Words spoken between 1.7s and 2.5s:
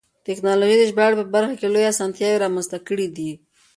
لویې اسانتیاوې